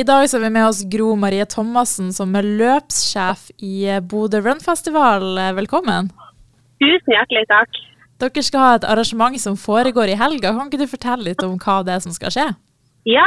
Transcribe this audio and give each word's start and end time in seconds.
I 0.00 0.04
dag 0.04 0.28
så 0.30 0.38
har 0.38 0.44
vi 0.46 0.50
med 0.54 0.64
oss 0.64 0.78
Gro 0.88 1.10
Marie 1.22 1.44
Thomassen, 1.44 2.06
som 2.16 2.32
er 2.38 2.46
løpssjef 2.46 3.50
i 3.60 3.98
Bodø 4.08 4.38
Runfestival. 4.46 5.26
Velkommen. 5.58 6.08
Tusen 6.80 7.12
hjertelig 7.12 7.42
takk. 7.50 7.80
Dere 8.22 8.44
skal 8.46 8.64
ha 8.64 8.70
et 8.78 8.86
arrangement 8.94 9.36
som 9.42 9.58
foregår 9.60 10.12
i 10.12 10.16
helga. 10.16 10.54
Kan 10.56 10.70
ikke 10.70 10.80
du 10.80 10.88
fortelle 10.88 11.26
litt 11.26 11.44
om 11.44 11.58
hva 11.60 11.76
det 11.84 11.98
er 11.98 12.00
som 12.06 12.14
skal 12.16 12.32
skje? 12.32 12.46
Ja, 13.12 13.26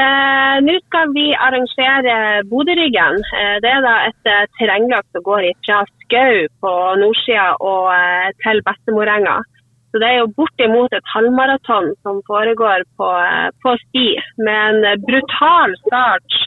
eh, 0.00 0.56
nå 0.64 0.78
skal 0.86 1.12
vi 1.12 1.26
arrangere 1.36 2.16
Bodøryggen. 2.54 3.20
Eh, 3.42 3.54
det 3.66 3.74
er 3.74 3.84
da 3.84 3.94
et 4.08 4.32
eh, 4.32 4.48
terrengløp 4.56 5.04
som 5.12 5.26
går 5.28 5.50
fra 5.68 5.82
Skau 6.06 6.48
på 6.64 6.74
nordsida 7.04 7.50
og 7.60 7.92
eh, 7.98 8.32
til 8.46 8.64
Bestemorenga. 8.64 9.42
Så 9.88 10.00
det 10.02 10.08
er 10.08 10.18
jo 10.20 10.32
bortimot 10.36 10.92
et 10.92 11.12
halvmaraton 11.14 11.94
som 12.04 12.20
foregår 12.28 12.84
på, 13.00 13.08
eh, 13.24 13.48
på 13.64 13.74
sti, 13.86 14.08
med 14.44 14.84
en 14.84 15.04
brutal 15.08 15.74
start. 15.86 16.38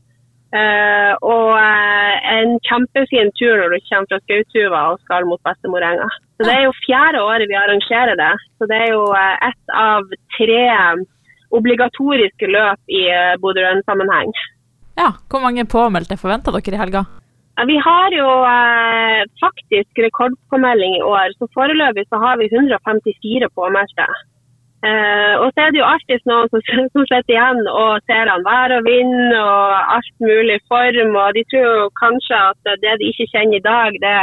Uh, 0.51 1.15
og 1.23 1.53
uh, 1.55 2.15
en 2.27 2.57
kjempefin 2.67 3.29
tur 3.39 3.53
når 3.55 3.71
du 3.71 3.85
kommer 3.85 4.09
fra 4.11 4.17
Skautuva 4.19 4.81
og 4.91 4.97
skal 5.05 5.23
mot 5.29 5.39
Bestemorenga. 5.47 6.09
Så 6.35 6.43
Det 6.43 6.55
er 6.57 6.65
jo 6.65 6.73
fjerde 6.83 7.21
året 7.23 7.47
vi 7.47 7.55
arrangerer 7.55 8.19
det. 8.19 8.33
Så 8.59 8.67
det 8.67 8.81
er 8.83 8.91
jo 8.91 9.05
uh, 9.15 9.37
ett 9.47 9.75
av 9.79 10.11
tre 10.35 10.65
obligatoriske 11.55 12.51
løp 12.51 12.91
i 12.91 13.05
Bodø-Rønn-sammenheng. 13.39 14.35
Ja, 14.99 15.13
Hvor 15.31 15.39
mange 15.43 15.63
påmeldte 15.63 16.19
forventer 16.19 16.51
dere 16.51 16.75
i 16.75 16.83
helga? 16.83 17.05
Vi 17.69 17.77
har 17.87 18.13
jo 18.15 18.29
faktisk 19.43 19.99
rekordpåmelding 20.05 20.97
i 20.97 21.05
år. 21.05 21.33
Så 21.37 21.47
Foreløpig 21.53 22.05
så 22.09 22.17
har 22.23 22.37
vi 22.41 22.49
154 22.49 23.49
påmeldte. 23.59 24.07
Eh, 24.89 25.33
og 25.37 25.51
så 25.53 25.61
er 25.61 25.69
det 25.73 25.77
jo 25.77 25.89
alltid 25.93 26.23
noen 26.25 26.49
som, 26.49 26.61
som 26.93 27.03
sitter 27.05 27.35
igjen 27.35 27.59
og 27.69 28.01
ser 28.09 28.31
an 28.33 28.45
vær 28.47 28.73
og 28.79 28.87
vind 28.87 29.35
og 29.37 29.93
alt 29.95 30.15
mulig 30.25 30.57
form. 30.71 31.13
Og 31.23 31.37
de 31.37 31.43
tror 31.51 31.67
jo 31.83 31.87
kanskje 32.01 32.39
at 32.49 32.71
det 32.83 32.95
de 33.01 33.11
ikke 33.11 33.29
kjenner 33.33 33.59
i 33.59 33.67
dag, 33.67 33.99
det 34.05 34.15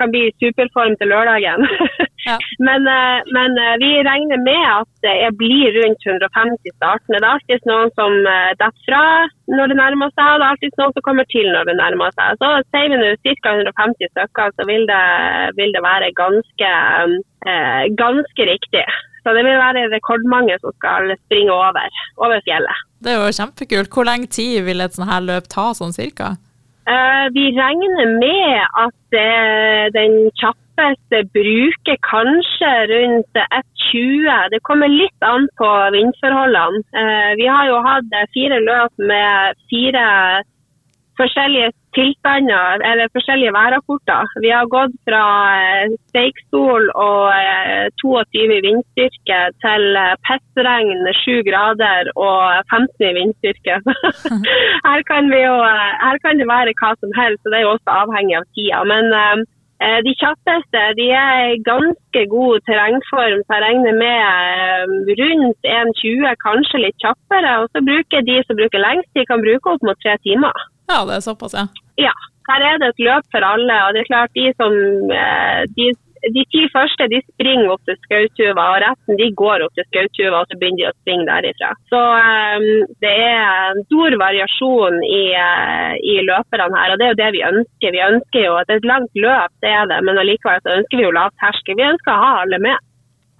kan 0.00 0.12
bli 0.12 0.26
superform 0.42 0.98
til 1.00 1.12
lørdagen. 1.14 1.64
ja. 2.26 2.36
men, 2.66 2.86
uh, 2.88 3.20
men 3.36 3.56
uh, 3.60 3.74
vi 3.82 3.90
regner 4.06 4.40
med 4.42 4.64
at 4.70 4.90
det 5.04 5.30
blir 5.40 5.74
rundt 5.78 6.06
150 6.08 6.74
startende. 6.76 7.20
Det 7.20 7.26
er 7.28 7.30
alltid 7.30 7.68
noen 7.68 7.90
som 7.98 8.14
detter 8.24 8.84
fra 8.86 9.02
når 9.52 9.72
det 9.72 9.78
nærmer 9.78 10.12
seg, 10.14 10.28
og 10.30 10.38
det 10.40 10.46
er 10.46 10.52
alltid 10.54 10.78
noen 10.80 10.94
som 10.96 11.04
kommer 11.04 11.28
til 11.28 11.48
når 11.52 11.68
det 11.68 11.76
nærmer 11.80 12.14
seg. 12.16 12.40
Så 12.40 12.52
sier 12.72 12.92
vi 12.92 13.00
nå 13.00 13.10
ca. 13.20 13.52
150 13.52 14.12
stykker, 14.14 14.54
så 14.56 14.66
vil 14.70 14.86
det, 14.88 15.02
vil 15.58 15.74
det 15.76 15.82
være 15.84 16.08
ganske, 16.16 16.70
ganske 18.00 18.48
riktig. 18.48 18.86
Så 19.24 19.36
det 19.36 19.44
vil 19.44 19.60
være 19.60 19.84
rekordmange 19.92 20.56
som 20.62 20.72
skal 20.78 21.12
springe 21.26 21.52
over, 21.52 22.00
over 22.24 22.40
fjellet. 22.48 22.82
Det 23.04 23.12
er 23.12 23.20
jo 23.20 23.36
kjempekult. 23.36 23.92
Hvor 23.92 24.08
lenge 24.08 24.32
tid 24.32 24.64
vil 24.64 24.80
et 24.84 24.96
sånt 24.96 25.12
her 25.12 25.24
løp 25.28 25.52
ta, 25.52 25.70
sånn 25.76 25.92
cirka? 25.96 26.34
Vi 27.36 27.44
regner 27.56 28.16
med 28.20 28.64
at 28.80 29.18
den 29.96 30.14
den 30.14 30.30
kjappeste 30.74 31.24
bruker 31.32 31.96
kanskje 32.02 32.72
rundt 32.90 33.34
1,20. 33.34 34.50
Det 34.50 34.60
kommer 34.62 34.88
litt 34.88 35.22
an 35.22 35.48
på 35.58 35.70
vindforholdene. 35.94 36.82
Uh, 36.94 37.30
vi 37.38 37.46
har 37.46 37.66
jo 37.68 37.84
hatt 37.84 38.10
fire 38.34 38.60
løp 38.60 38.92
med 38.98 39.54
fire 39.70 40.42
forskjellige 41.14 41.70
tilstander, 41.94 42.82
eller 42.90 43.12
forskjellige 43.14 43.52
værrapporter. 43.54 44.26
Vi 44.42 44.50
har 44.50 44.66
gått 44.66 44.96
fra 45.06 45.22
eh, 45.54 45.92
Steikstol 46.10 46.88
og 46.90 47.30
22 48.02 48.16
eh, 48.18 48.56
i 48.56 48.62
vindstyrke 48.66 49.38
til 49.62 49.84
eh, 50.00 50.16
pestregn 50.26 51.06
7 51.20 51.46
grader 51.46 52.10
og 52.18 52.66
15 52.66 53.06
i 53.06 53.14
vindstyrke. 53.20 53.78
her, 54.88 55.06
kan 55.10 55.30
jo, 55.30 55.54
her 56.02 56.18
kan 56.26 56.42
det 56.42 56.50
være 56.50 56.74
hva 56.82 56.94
som 56.98 57.14
helst, 57.20 57.44
og 57.46 57.54
det 57.54 57.60
er 57.60 57.66
jo 57.68 57.74
også 57.76 57.98
avhengig 58.02 58.40
av 58.40 58.50
tida. 58.58 58.82
Men 58.90 59.46
de 60.06 60.12
kjappeste 60.20 60.82
de 60.98 61.06
er 61.12 61.56
ganske 61.66 62.20
god 62.30 62.62
terrengform, 62.68 63.40
så 63.44 63.56
jeg 63.56 63.64
regner 63.64 63.96
med 63.98 65.16
rundt 65.20 65.68
1,20, 65.68 66.36
kanskje 66.44 66.82
litt 66.84 66.98
kjappere. 67.02 67.56
Og 67.62 67.66
så 67.72 67.82
bruker 67.84 68.24
de 68.28 68.38
som 68.46 68.58
bruker 68.60 68.80
lengst, 68.80 69.10
de 69.18 69.26
kan 69.28 69.42
bruke 69.44 69.74
opp 69.74 69.82
mot 69.84 69.98
tre 70.04 70.14
timer. 70.26 70.54
Ja, 70.92 71.02
det 71.08 71.18
er 71.18 71.26
såpass, 71.26 71.56
ja. 71.58 71.66
Ja. 72.00 72.14
Her 72.44 72.60
er 72.60 72.80
det 72.80 72.90
et 72.92 73.04
løp 73.06 73.24
for 73.32 73.44
alle. 73.44 73.76
og 73.86 73.94
det 73.94 74.02
er 74.02 74.10
klart 74.10 74.34
De 74.36 74.50
som, 74.60 74.72
eh, 75.16 75.62
de, 75.76 75.86
de 76.32 76.44
ti 76.52 76.62
første 76.72 77.08
de 77.12 77.20
springer 77.24 77.72
opp 77.74 77.82
til 77.88 77.98
Skautuva, 78.04 78.64
og 78.72 78.80
resten 78.84 79.18
de 79.20 79.28
går 79.36 79.64
opp 79.66 79.74
til 79.76 79.86
Skautuva 79.88 80.40
og 80.40 80.48
så 80.48 80.58
begynner 80.60 80.80
de 80.80 80.88
å 80.88 80.94
springe 80.96 81.26
derifra. 81.28 81.72
Så 81.92 82.00
um, 82.00 82.66
det 83.04 83.12
er 83.26 83.82
stor 83.84 84.16
variasjon 84.22 84.98
i, 85.04 85.24
uh, 85.36 85.92
i, 86.00 86.16
løperne 86.24 86.80
her, 86.80 86.94
og 86.94 87.00
det 87.00 87.06
er 87.06 87.14
jo 87.14 87.20
det 87.20 87.30
vi 87.36 87.44
ønsker. 87.50 87.94
Vi 87.94 88.02
ønsker 88.08 88.46
jo 88.46 88.56
at 88.62 88.72
et 88.72 88.88
langt 88.88 89.22
løp, 89.26 89.52
det 89.64 89.72
er 89.74 89.86
det, 89.92 90.00
men 90.06 90.20
allikevel 90.22 90.64
så 90.64 90.76
ønsker 90.78 91.00
vi 91.00 91.06
jo 91.06 91.14
lav 91.14 91.32
terskel. 91.42 91.78
Vi 91.78 91.88
ønsker 91.92 92.14
å 92.14 92.24
ha 92.24 92.34
alle 92.42 92.60
med. 92.62 92.90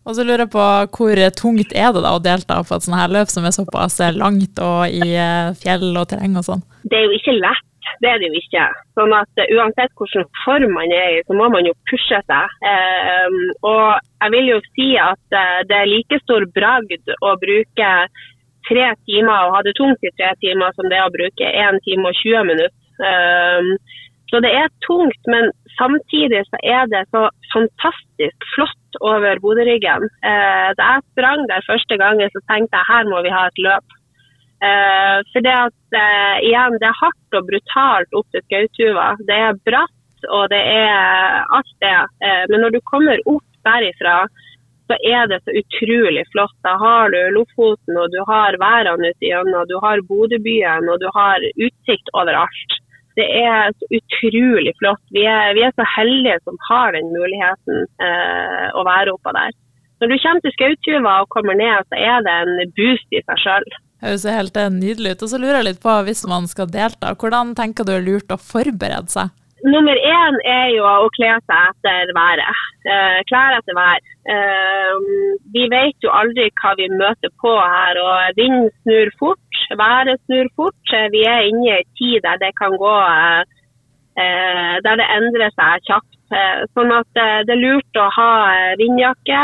Og 0.04 0.18
så 0.18 0.24
lurer 0.26 0.42
jeg 0.44 0.52
på 0.52 0.64
Hvor 0.92 1.20
tungt 1.32 1.70
er 1.72 1.94
det 1.96 2.02
da 2.04 2.10
å 2.12 2.20
delta 2.20 2.58
på 2.60 2.76
et 2.76 2.84
sånt 2.84 2.98
her 2.98 3.12
løp 3.14 3.30
som 3.32 3.46
er 3.48 3.54
såpass 3.56 4.02
langt 4.12 4.60
og 4.60 4.92
i 4.92 5.14
fjell 5.62 5.94
og 5.96 6.10
terreng 6.10 6.36
og 6.36 6.44
sånn? 6.44 6.66
Det 6.84 6.98
er 6.98 7.06
jo 7.06 7.16
ikke 7.16 7.38
lett 7.38 7.70
det 8.02 8.10
er 8.10 8.20
det 8.20 8.30
jo 8.30 8.40
ikke. 8.40 8.66
Sånn 8.98 9.14
at 9.16 9.40
uh, 9.40 9.54
Uansett 9.56 9.94
hvilken 9.98 10.26
form 10.42 10.76
man 10.76 10.92
er 10.94 11.18
i, 11.18 11.24
så 11.26 11.36
må 11.38 11.48
man 11.52 11.66
jo 11.68 11.74
pushe 11.90 12.20
seg. 12.28 12.54
Uh, 12.64 13.40
og 13.62 13.88
jeg 14.22 14.34
vil 14.36 14.52
jo 14.52 14.60
si 14.72 14.90
at 15.00 15.36
uh, 15.36 15.60
det 15.68 15.80
er 15.80 15.90
like 15.90 16.20
stor 16.24 16.46
bragd 16.56 17.14
å 17.20 17.34
bruke 17.40 17.90
tre 18.68 18.86
timer 19.04 19.48
og 19.48 19.58
ha 19.58 19.64
det 19.66 19.76
tungt 19.78 20.06
i 20.06 20.14
tre 20.16 20.32
timer 20.40 20.72
som 20.76 20.88
det 20.88 20.96
er 20.98 21.08
å 21.08 21.12
bruke 21.12 21.50
1 21.50 21.82
time 21.84 22.08
og 22.08 22.16
20 22.22 22.48
minutter. 22.48 22.80
Ehm, 23.04 23.74
så 24.30 24.40
det 24.40 24.52
er 24.56 24.70
tungt, 24.86 25.20
men 25.28 25.50
samtidig 25.76 26.40
så 26.48 26.60
er 26.64 26.86
det 26.88 27.02
så 27.12 27.26
fantastisk 27.52 28.46
flott 28.54 28.98
over 29.04 29.42
Bodøryggen. 29.42 30.08
da 30.22 30.86
jeg 30.94 31.04
sprang 31.12 31.44
der 31.50 31.66
første 31.68 31.98
gangen, 32.00 32.32
så 32.32 32.40
tenkte 32.48 32.80
jeg 32.80 32.88
her 32.88 33.10
må 33.10 33.20
vi 33.26 33.34
ha 33.36 33.44
et 33.50 33.60
løp. 33.66 33.98
Uh, 34.64 35.20
for 35.32 35.44
det 35.44 35.52
at, 35.52 35.80
uh, 35.92 36.36
igjen, 36.40 36.78
det 36.80 36.88
er 36.88 37.00
hardt 37.02 37.36
og 37.36 37.48
brutalt 37.50 38.16
opp 38.16 38.26
til 38.32 38.44
Skautuva. 38.46 39.10
Det 39.28 39.36
er 39.36 39.60
bratt 39.66 40.28
og 40.32 40.46
det 40.48 40.60
er 40.60 41.44
alt 41.52 41.74
det. 41.84 41.98
Uh, 42.24 42.44
men 42.48 42.64
når 42.64 42.72
du 42.72 42.80
kommer 42.88 43.20
opp 43.28 43.44
derifra, 43.68 44.22
så 44.88 44.96
er 45.04 45.28
det 45.28 45.40
så 45.44 45.52
utrolig 45.60 46.24
flott. 46.32 46.56
Da 46.64 46.76
har 46.80 47.12
du 47.12 47.18
Lofoten, 47.36 47.98
og 48.00 48.08
du 48.12 48.20
har 48.28 48.56
værene 48.60 49.12
ute 49.12 49.26
igjennom, 49.26 49.68
du 49.68 49.76
har 49.84 50.04
Bodøbyen, 50.08 50.88
og 50.92 51.00
du 51.00 51.08
har 51.12 51.44
utsikt 51.56 52.12
overalt. 52.16 52.78
Det 53.16 53.26
er 53.40 53.72
så 53.76 53.88
utrolig 53.98 54.74
flott. 54.80 55.04
Vi 55.16 55.24
er, 55.28 55.52
vi 55.56 55.64
er 55.64 55.76
så 55.76 55.86
heldige 55.96 56.40
som 56.44 56.56
har 56.68 56.96
den 56.96 57.12
muligheten 57.14 57.84
å 58.74 58.82
være 58.84 59.14
oppå 59.14 59.32
der. 59.36 59.54
Når 60.02 60.10
du 60.10 60.16
kommer 60.20 60.42
til 60.44 60.52
Skautuva 60.56 61.12
og 61.22 61.30
kommer 61.32 61.56
ned, 61.56 61.86
så 61.88 61.96
er 61.96 62.24
det 62.26 62.34
en 62.42 62.72
boost 62.76 63.14
i 63.14 63.22
seg 63.22 63.38
sjøl. 63.40 63.68
Høres 64.02 64.26
helt 64.26 64.58
nydelig 64.74 65.14
ut. 65.14 65.24
Og 65.24 65.30
så 65.30 65.38
lurer 65.40 65.60
jeg 65.60 65.68
litt 65.70 65.82
på, 65.84 65.94
hvis 66.06 66.24
man 66.28 66.48
skal 66.50 66.70
delta, 66.72 67.14
hvordan 67.14 67.54
tenker 67.58 67.86
du 67.86 67.94
er 67.94 68.04
lurt 68.04 68.34
å 68.34 68.40
forberede 68.40 69.12
seg? 69.12 69.32
Nummer 69.64 69.96
én 69.96 70.34
er 70.44 70.66
jo 70.74 70.84
å 70.84 71.08
kle 71.16 71.30
seg 71.46 71.68
etter 71.70 72.10
været. 72.12 72.64
Eh, 72.84 73.20
klær 73.30 73.54
etter 73.56 73.76
vær. 73.78 74.02
Eh, 74.28 75.04
vi 75.54 75.64
vet 75.72 76.04
jo 76.04 76.12
aldri 76.12 76.50
hva 76.60 76.74
vi 76.76 76.90
møter 76.92 77.32
på 77.40 77.52
her. 77.56 78.00
og 78.02 78.36
Vinden 78.36 78.68
snur 78.82 79.12
fort, 79.22 79.60
været 79.80 80.20
snur 80.26 80.50
fort. 80.56 80.94
Vi 81.14 81.24
er 81.24 81.48
inne 81.48 81.64
i 81.64 81.72
en 81.78 81.88
tid 81.96 82.20
der 82.26 82.42
det 82.44 82.52
kan 82.60 82.76
gå 82.76 82.92
eh, 84.20 84.76
der 84.84 85.00
det 85.00 85.08
endrer 85.16 85.56
seg 85.56 85.88
kjapt. 85.88 86.12
Eh, 86.34 86.64
sånn 86.74 86.90
at 86.90 87.20
eh, 87.20 87.42
Det 87.46 87.54
er 87.54 87.60
lurt 87.60 88.00
å 88.00 88.08
ha 88.16 88.30
eh, 88.56 88.72
vindjakke 88.80 89.42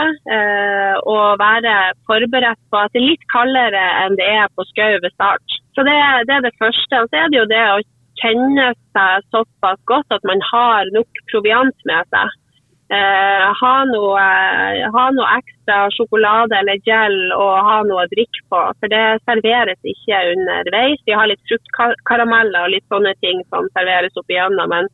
og 1.11 1.39
være 1.41 1.75
forberedt 2.09 2.61
på 2.71 2.79
at 2.81 2.93
det 2.95 3.01
er 3.01 3.09
litt 3.13 3.25
kaldere 3.33 3.83
enn 4.03 4.17
det 4.19 4.27
er 4.27 4.51
på 4.55 4.65
skau 4.69 4.99
ved 5.03 5.13
start. 5.15 5.57
Så 5.77 5.85
det, 5.87 5.97
det, 6.29 6.37
er 6.37 6.45
det 6.45 6.59
første. 6.59 7.03
Og 7.03 7.09
så 7.11 7.21
er 7.21 7.33
det 7.33 7.41
jo 7.41 7.49
det 7.51 7.63
å 7.73 7.81
kjenne 8.21 8.69
seg 8.95 9.27
såpass 9.35 9.81
godt 9.91 10.15
at 10.15 10.27
man 10.29 10.43
har 10.51 10.91
nok 10.95 11.23
proviant 11.33 11.87
med 11.91 12.11
seg. 12.15 12.37
Ha, 12.91 13.73
noe, 13.87 14.23
ha, 14.95 15.05
noe, 15.15 15.35
ekstra 15.39 15.77
sjokolade 15.95 16.57
eller 16.59 16.81
gel 16.83 17.15
og 17.37 17.53
ha 17.69 17.77
noe 17.87 18.03
å 18.03 18.11
drikke 18.11 18.43
på. 18.51 18.63
For 18.83 18.93
det 18.93 19.05
serveres 19.29 19.93
ikke 19.95 20.25
underveis. 20.33 21.03
Vi 21.07 21.15
har 21.15 21.31
litt 21.31 21.43
fruktkarameller 21.51 22.67
og 22.67 22.75
litt 22.75 22.87
sånne 22.91 23.15
ting 23.23 23.45
som 23.49 23.71
serveres 23.79 24.19
opp 24.19 24.35
igjennom. 24.35 24.75
Men 24.75 24.91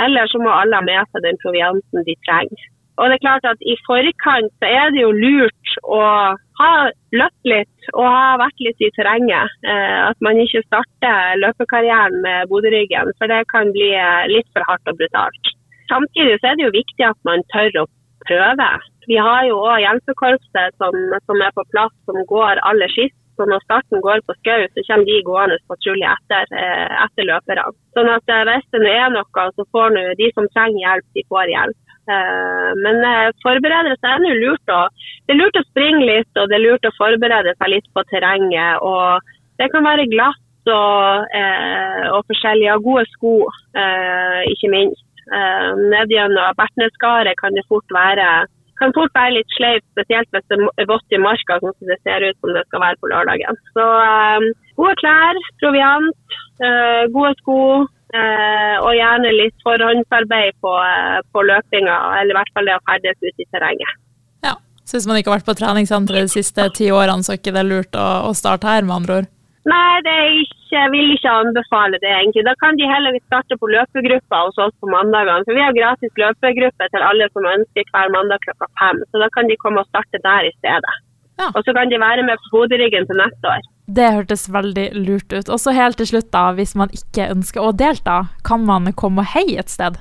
eller 0.00 0.30
så 0.30 0.40
må 0.42 0.52
alle 0.52 0.78
ha 0.78 0.84
med 0.86 1.10
seg 1.10 1.26
den 1.26 1.40
provianten 1.42 2.06
de 2.06 2.16
trenger. 2.26 2.68
Og 3.00 3.08
det 3.08 3.16
er 3.16 3.24
klart 3.24 3.46
at 3.48 3.62
I 3.64 3.74
forkant 3.86 4.52
så 4.60 4.68
er 4.68 4.92
det 4.92 5.00
jo 5.00 5.12
lurt 5.16 5.76
å 5.82 6.02
ha 6.60 6.72
løpt 7.16 7.48
litt 7.48 7.88
og 7.94 8.04
ha 8.04 8.36
vært 8.42 8.60
litt 8.66 8.84
i 8.84 8.90
terrenget. 8.96 9.56
Eh, 9.64 9.98
at 10.10 10.18
man 10.24 10.38
ikke 10.42 10.62
starter 10.66 11.40
løpekarrieren 11.40 12.20
med 12.24 12.52
Bodøryggen, 12.52 13.14
for 13.18 13.32
det 13.32 13.40
kan 13.52 13.72
bli 13.74 13.90
eh, 13.96 14.28
litt 14.30 14.48
for 14.52 14.64
hardt 14.68 14.92
og 14.92 15.00
brutalt. 15.00 15.52
Samtidig 15.88 16.38
så 16.38 16.52
er 16.52 16.60
det 16.60 16.68
jo 16.68 16.76
viktig 16.76 17.08
at 17.08 17.18
man 17.28 17.44
tør 17.54 17.82
å 17.82 17.88
prøve. 18.28 18.68
Vi 19.08 19.18
har 19.18 19.48
jo 19.48 19.58
òg 19.64 19.82
hjelpekorpset 19.82 20.78
som, 20.78 20.94
som, 21.26 21.42
er 21.42 21.56
på 21.56 21.64
plass, 21.72 21.94
som 22.06 22.20
går 22.28 22.60
aller 22.68 22.92
sist. 22.94 23.18
Så 23.42 23.48
når 23.50 23.62
starten 23.64 24.02
går 24.04 24.20
på 24.26 24.34
skau, 24.38 24.62
så 24.70 24.84
kommer 24.86 25.08
de 25.08 25.22
gående 25.26 25.58
patrulje 25.70 26.10
etter, 26.14 26.50
eh, 26.62 26.92
etter 27.04 27.26
løperne. 27.26 27.64
Sånn 27.96 28.10
at 28.12 28.30
eh, 28.30 28.44
hvis 28.48 28.68
det 28.76 28.92
er 28.92 29.10
noe, 29.10 29.46
så 29.56 29.66
får 29.74 29.96
nå 29.96 30.04
de 30.20 30.28
som 30.36 30.46
trenger 30.54 30.84
hjelp, 30.84 31.08
de 31.18 31.24
får 31.32 31.50
hjelp. 31.50 31.80
Eh, 32.12 32.70
men 32.84 33.02
forberede 33.42 33.96
seg 33.98 34.10
er 34.12 34.22
nå 34.22 34.32
lurt 34.38 34.74
å 34.74 34.80
Det 35.26 35.34
er 35.34 35.38
lurt 35.38 35.58
å 35.58 35.66
springe 35.70 36.06
litt, 36.06 36.30
og 36.38 36.48
det 36.50 36.58
er 36.58 36.66
lurt 36.66 36.86
å 36.86 36.94
forberede 36.98 37.54
seg 37.58 37.74
litt 37.74 37.88
på 37.94 38.06
terrenget. 38.10 38.82
Og 38.82 39.34
det 39.58 39.70
kan 39.74 39.86
være 39.86 40.10
glatt 40.10 40.70
og, 40.70 41.30
og 42.14 42.26
forskjellige 42.30 42.74
gode 42.84 43.06
sko, 43.14 43.34
ikke 44.52 44.70
minst. 44.70 45.06
Eh, 45.30 45.70
Ned 45.90 46.10
Bertnesskaret 46.58 47.38
kan 47.38 47.54
det 47.54 47.64
fort 47.70 47.86
være 47.94 48.46
kan 48.82 48.94
fort 48.98 49.14
være 49.16 49.38
litt 49.38 49.56
sleip, 49.56 49.86
spesielt 49.94 50.28
hvis 50.34 50.46
det 50.50 50.58
er 50.82 50.90
vått 50.90 51.14
i 51.14 51.22
marka, 51.22 51.62
sånn 51.62 51.74
som 51.78 51.90
det 51.94 52.00
ser 52.02 52.26
ut 52.26 52.38
som 52.42 52.52
det 52.56 52.66
skal 52.66 52.84
være 52.84 53.00
på 53.00 53.10
lørdagen. 53.14 53.58
Så 53.78 53.88
eh, 54.02 54.52
gode 54.76 54.98
klær, 55.00 55.42
proviant, 55.62 56.38
eh, 56.66 57.02
gode 57.14 57.34
sko, 57.40 57.58
Eh, 58.12 58.76
og 58.84 58.92
gjerne 58.92 59.30
litt 59.32 59.62
forhåndsarbeid 59.64 60.58
på, 60.60 60.68
uh, 60.68 61.20
på, 61.32 61.44
løpinga, 61.48 61.94
eller 62.20 62.34
i 62.34 62.36
hvert 62.36 62.50
fall 62.52 62.66
det 62.68 62.74
å 62.76 62.82
ferdes 62.84 63.16
ute 63.22 63.40
i 63.40 63.46
terrenget. 63.48 63.94
Ja, 64.44 64.52
så 64.84 64.98
hvis 64.98 65.06
man 65.08 65.16
ikke 65.16 65.32
har 65.32 65.38
vært 65.38 65.48
på 65.48 65.54
treningssenteret 65.56 66.28
de 66.28 66.34
siste 66.34 66.66
ti 66.76 66.90
årene, 66.92 67.24
så 67.24 67.32
er 67.32 67.40
ikke 67.40 67.54
det 67.56 67.62
lurt 67.64 67.96
å, 67.96 68.08
å 68.28 68.34
starte 68.36 68.68
her, 68.68 68.84
med 68.84 68.98
andre 68.98 69.16
ord? 69.22 69.30
Nei, 69.70 70.02
det 70.02 70.12
er 70.12 70.28
ikke, 70.42 70.56
jeg 70.74 70.90
vil 70.90 71.12
ikke 71.14 71.32
anbefale 71.42 72.00
det. 72.02 72.10
egentlig. 72.10 72.42
Da 72.48 72.54
kan 72.62 72.78
de 72.78 72.88
heller 72.90 73.18
starte 73.28 73.58
på 73.60 73.70
løpegruppa 73.70 74.40
hos 74.46 74.58
oss 74.64 74.74
på 74.82 74.90
mandagene. 74.90 75.46
For 75.46 75.54
vi 75.54 75.62
har 75.62 75.76
gratis 75.76 76.12
løpegruppe 76.22 76.88
til 76.90 77.06
alle 77.08 77.28
som 77.30 77.46
ønsker 77.54 77.92
hver 77.94 78.10
mandag 78.16 78.42
klokka 78.46 78.68
fem. 78.80 79.02
Så 79.10 79.22
da 79.22 79.30
kan 79.36 79.50
de 79.50 79.58
komme 79.62 79.84
og 79.84 79.90
starte 79.90 80.22
der 80.26 80.48
i 80.50 80.54
stedet. 80.58 80.96
Ja. 81.40 81.48
Og 81.54 81.62
så 81.64 81.74
kan 81.76 81.90
de 81.90 82.00
være 82.02 82.26
med 82.26 82.42
på 82.42 82.56
Bodø-ryggen 82.56 83.06
til 83.06 83.18
neste 83.22 83.54
år. 83.54 83.62
Det 83.86 84.08
hørtes 84.16 84.48
veldig 84.52 84.88
lurt 85.06 85.30
ut. 85.32 85.48
Og 85.48 85.58
så 85.62 85.74
helt 85.78 85.98
til 86.00 86.10
slutt, 86.10 86.30
da, 86.34 86.50
hvis 86.58 86.74
man 86.78 86.90
ikke 86.94 87.30
ønsker 87.34 87.62
å 87.62 87.74
delta, 87.74 88.24
kan 88.46 88.66
man 88.66 88.90
komme 88.98 89.22
og 89.22 89.30
heie 89.36 89.62
et 89.62 89.70
sted? 89.70 89.98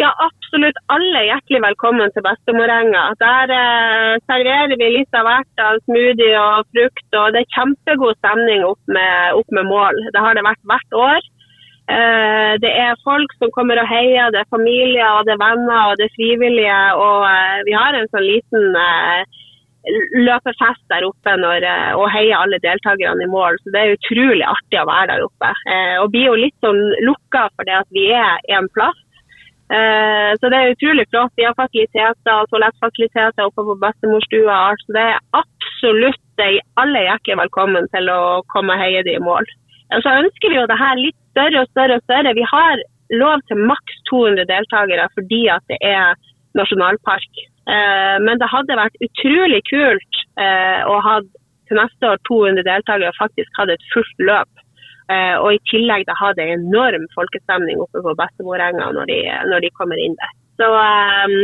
Ja, 0.00 0.08
absolutt 0.16 0.41
alle 0.52 1.20
hjertelig 1.24 1.62
velkommen 1.64 2.10
til 2.12 2.24
Bestemorenga. 2.26 3.14
Der 3.20 3.52
eh, 3.56 4.20
serverer 4.28 4.76
vi 4.76 4.88
litt 4.98 5.16
av 5.16 5.24
hvert 5.24 5.62
av 5.64 5.78
smoothie 5.86 6.36
og 6.36 6.66
frukt, 6.74 7.08
og 7.16 7.32
det 7.32 7.40
er 7.40 7.54
kjempegod 7.56 8.18
stemning 8.18 8.64
opp 8.64 8.80
med, 8.86 9.32
opp 9.32 9.48
med 9.48 9.64
mål. 9.64 9.96
Det 10.12 10.20
har 10.20 10.36
det 10.36 10.44
vært 10.44 10.60
hvert 10.68 10.92
år. 10.92 11.20
Eh, 11.88 12.52
det 12.60 12.68
er 12.68 13.00
folk 13.00 13.32
som 13.40 13.52
kommer 13.56 13.80
og 13.80 13.88
heier, 13.88 14.28
det 14.30 14.42
er 14.42 14.52
familier, 14.52 15.08
og 15.16 15.24
det 15.24 15.38
er 15.38 15.40
venner 15.40 15.86
og 15.88 15.96
det 15.96 16.10
er 16.10 16.16
frivillige. 16.18 16.80
Og 17.00 17.24
eh, 17.30 17.62
vi 17.70 17.78
har 17.78 17.96
en 17.96 18.10
sånn 18.12 18.28
liten 18.28 18.76
eh, 18.76 19.24
løpefest 20.20 20.84
der 20.92 21.06
oppe 21.08 21.36
når, 21.40 21.64
eh, 21.64 21.92
og 21.96 22.10
heier 22.12 22.36
alle 22.42 22.60
deltakerne 22.60 23.24
i 23.24 23.30
mål. 23.30 23.56
Så 23.62 23.72
det 23.72 23.80
er 23.86 23.96
utrolig 23.96 24.44
artig 24.44 24.82
å 24.82 24.88
være 24.90 25.14
der 25.14 25.24
oppe. 25.24 25.54
Eh, 25.64 25.96
og 26.02 26.12
blir 26.12 26.28
jo 26.28 26.36
litt 26.44 26.58
sånn 26.60 26.82
lukka 27.08 27.48
for 27.56 27.64
det 27.64 27.80
at 27.80 27.96
vi 27.96 28.10
er 28.12 28.36
en 28.58 28.68
plass. 28.76 29.00
Eh, 29.72 30.30
så 30.40 30.50
det 30.52 30.58
er 30.58 30.74
utrolig 30.74 31.06
flott. 31.08 31.32
Vi 31.38 31.46
har 31.48 31.56
fasiliteter, 31.56 32.48
toalettfasiliteter 32.50 33.46
oppe 33.46 33.64
på 33.68 33.78
bestemorstua. 33.84 34.58
Så 34.82 34.96
det 34.96 35.04
er 35.14 35.22
absolutt 35.42 36.20
alle 36.82 37.04
hjertelig 37.06 37.38
velkommen 37.38 37.86
til 37.94 38.08
å 38.10 38.42
komme 38.52 38.76
og 38.76 39.04
de 39.06 39.14
i 39.16 39.22
mål. 39.22 39.46
Og 39.94 40.02
så 40.04 40.16
ønsker 40.22 40.50
vi 40.50 40.58
jo 40.58 40.68
det 40.68 40.80
her 40.80 40.98
litt 41.00 41.18
større 41.32 41.62
og 41.62 41.70
større 41.72 41.98
og 41.98 42.04
større. 42.08 42.34
Vi 42.36 42.46
har 42.48 42.82
lov 43.22 43.44
til 43.48 43.60
maks 43.70 43.98
200 44.10 44.48
deltakere 44.48 45.08
fordi 45.16 45.42
at 45.52 45.64
det 45.72 45.78
er 45.84 46.16
nasjonalpark. 46.58 47.44
Eh, 47.72 48.16
men 48.24 48.40
det 48.40 48.50
hadde 48.52 48.80
vært 48.80 49.04
utrolig 49.06 49.62
kult 49.68 50.22
eh, 50.40 50.80
å 50.88 50.98
ha 51.06 51.20
til 51.68 51.78
neste 51.78 52.12
år 52.12 52.20
200 52.28 52.66
deltakere 52.66 53.12
og 53.12 53.20
faktisk 53.20 53.60
hatt 53.60 53.72
et 53.72 53.88
fullt 53.92 54.26
løp. 54.30 54.61
Eh, 55.12 55.34
og 55.40 55.50
i 55.56 55.60
tillegg 55.70 56.06
da 56.08 56.16
hadde 56.18 56.40
det 56.40 56.56
enorm 56.56 57.04
folkestemning 57.16 57.82
oppe 57.84 58.02
på 58.04 58.14
Bestemorenga 58.18 58.90
når, 58.96 59.10
de, 59.10 59.18
når 59.50 59.64
de 59.64 59.72
kommer 59.78 60.00
inn 60.00 60.16
der. 60.20 60.32
Så 60.60 60.68
um, 60.68 61.36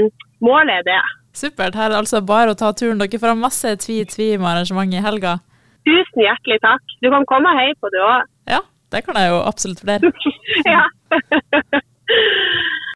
målet 0.45 0.81
er 0.81 0.87
det. 0.87 1.01
Supert. 1.37 1.77
Her 1.79 1.89
er 1.89 1.95
det 1.95 2.01
altså 2.03 2.23
bare 2.25 2.55
å 2.55 2.59
ta 2.59 2.73
turen. 2.77 3.01
Dere 3.01 3.21
får 3.21 3.33
ha 3.35 3.39
masse 3.39 3.75
tvi-tvi 3.85 4.31
med 4.37 4.51
arrangementet 4.53 5.01
i 5.01 5.05
helga. 5.05 5.39
Tusen 5.89 6.25
hjertelig 6.25 6.61
takk. 6.65 6.97
Du 7.03 7.11
kan 7.13 7.27
komme 7.31 7.53
og 7.53 7.61
heie 7.61 7.77
på, 7.81 7.91
du 7.95 7.99
òg. 8.03 8.29
Ja, 8.51 8.63
det 8.95 9.05
kan 9.07 9.19
jeg 9.21 9.33
jo 9.33 9.43
absolutt 9.49 9.85
flere. 9.85 10.13
ja. 10.75 10.85